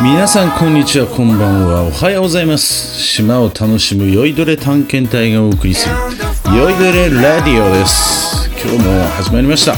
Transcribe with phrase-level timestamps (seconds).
[0.00, 1.82] 皆さんこんにちはこんばんは。
[1.82, 2.98] おはようございます。
[3.02, 5.94] 島を楽しむ酔いどれ探検隊がお送りする
[6.56, 8.48] 酔いどれラディオです。
[8.64, 9.74] 今日も始まりました。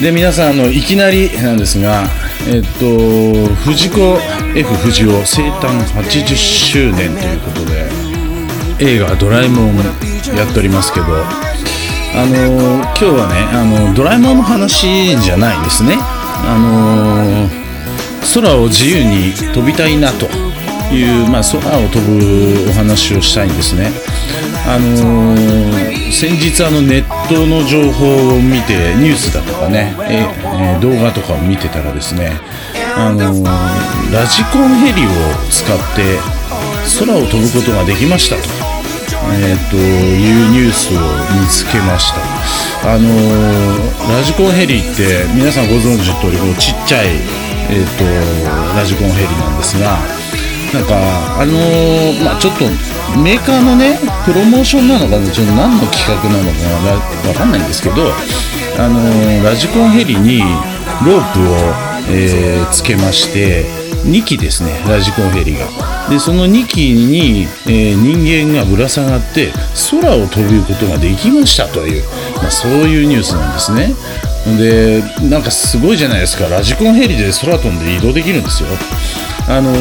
[0.00, 2.04] で皆さんあのいきなりなんですが
[2.46, 2.86] えっと
[3.64, 4.18] 藤子
[4.54, 7.90] F 不二雄生誕80周年ということで
[8.78, 9.76] 映画「ドラえもん」
[10.36, 15.98] やっておりますけどあの今日はねあのドラえもんの話じゃないですね。
[15.98, 17.65] あの
[18.34, 20.26] 空を自由に飛びたいなと
[20.94, 23.90] いう、まあ、空を飛ぶお話をしたいんですね。
[24.68, 30.26] あのー、先日あのネットの情報を見てニュースだとかねえ
[30.76, 32.32] え動画とかを見てたらですね、
[32.96, 33.44] あのー、
[34.12, 35.08] ラジコンヘリを
[35.50, 36.18] 使って
[36.98, 38.42] 空を飛ぶことができましたと,、
[39.34, 40.98] えー、というニュースを
[41.40, 42.20] 見つけました。
[42.92, 47.06] あのー、ラジコンヘリって皆さんご存知の通りこうちっちゃい、
[47.70, 48.04] えー、と
[48.76, 49.98] ラジコンヘリなんですが
[50.72, 52.64] なんかあのー、まあちょっと
[53.18, 56.52] メーカーのねプロモーションなのかちょっと何の企画なの
[57.22, 58.12] かわかんないんですけど
[58.78, 60.40] あのー、ラジコンヘリに
[61.04, 61.54] ロープを、
[62.10, 63.64] えー、つけまして
[64.04, 65.66] 2機ですねラジコンヘリが。
[66.08, 69.50] でその2機に、えー、人間がぶら下がって
[69.90, 72.04] 空を飛ぶことができましたという、
[72.36, 73.92] まあ、そういうニュースなんですね。
[74.58, 76.46] でなんかすごいじゃないですか。
[76.46, 78.68] ラジコンヘリで空飛んで移動できるんですよ。
[79.48, 79.72] あの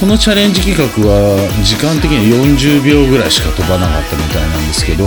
[0.00, 5.06] このチャレンジ企画は時間的に40秒ぐらいしか飛ばなかったみたいなんですけど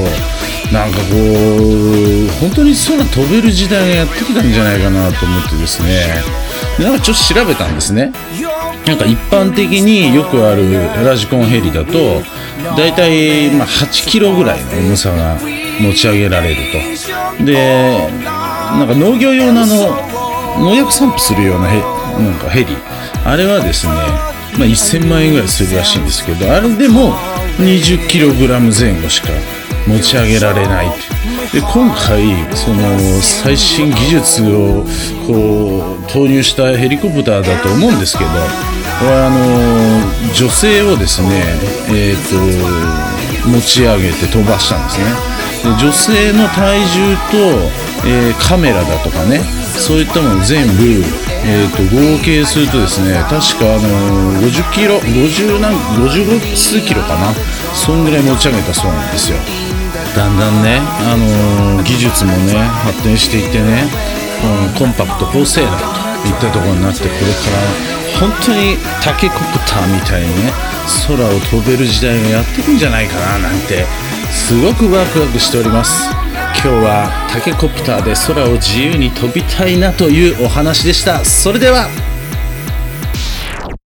[0.72, 6.24] なんかこう本当に空飛べる時代がやってきたんじゃないかなと思ってですね。
[6.78, 8.12] でなんかちょっと調べたんですね。
[8.86, 12.22] なんか一般的によくあるラジコンヘリだと
[12.78, 15.38] 大体まあ8キロぐらいの重さが
[15.82, 16.56] 持ち上げられる
[17.38, 17.44] と。
[17.44, 18.08] で
[18.78, 21.82] なんか農業用のあの農薬散布するようなヘ
[22.24, 22.78] なんかヘリ。
[23.26, 27.14] あれはですね、まあ、1000万円ぐらいするらしいんですけどあれでも
[27.58, 29.30] 20kg 前後しか
[29.88, 30.88] 持ち上げられない
[31.52, 34.86] で今回その最新技術を
[35.26, 38.36] こう投入したヘリコプターだと思うんですけどこ
[39.06, 39.30] れはあ
[40.30, 41.30] の女性をですね、
[41.90, 45.35] えーと、持ち上げて飛ばしたんですね。
[45.66, 47.38] で女性の体重と、
[48.06, 49.40] えー、カメラだとかね
[49.74, 51.02] そういったもの全部、
[51.44, 57.34] えーと、合計するとですね確かあの50キロ50何55数キロかな
[57.74, 59.38] そんぐらい持ち上げたそうなんですよ。
[60.16, 62.54] だんだんね、あのー、技術もね
[62.86, 63.84] 発展していってね、
[64.70, 70.54] うん、コンパクト高性能といったところになってこれから本当にタケコプターみたいにね
[71.08, 73.86] 空を飛べる時代がやってくんじゃないかななんて
[74.36, 76.12] すごくワクワクしております。
[76.62, 81.26] 今日はタケコプターで空を自由に飛びたいなというお話でした。
[81.26, 82.15] それでは。